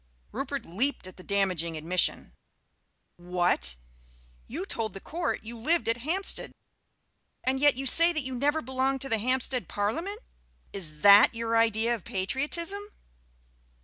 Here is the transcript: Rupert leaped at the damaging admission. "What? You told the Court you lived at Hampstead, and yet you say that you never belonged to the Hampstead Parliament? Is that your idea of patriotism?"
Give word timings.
Rupert 0.31 0.65
leaped 0.65 1.05
at 1.05 1.17
the 1.17 1.23
damaging 1.23 1.77
admission. 1.77 2.33
"What? 3.17 3.75
You 4.47 4.65
told 4.65 4.93
the 4.93 4.99
Court 4.99 5.43
you 5.43 5.55
lived 5.59 5.87
at 5.87 5.97
Hampstead, 5.97 6.53
and 7.43 7.59
yet 7.59 7.75
you 7.75 7.85
say 7.85 8.11
that 8.11 8.23
you 8.25 8.33
never 8.33 8.63
belonged 8.63 9.01
to 9.01 9.09
the 9.09 9.19
Hampstead 9.19 9.67
Parliament? 9.69 10.19
Is 10.73 11.01
that 11.01 11.35
your 11.35 11.55
idea 11.55 11.93
of 11.93 12.03
patriotism?" 12.03 12.81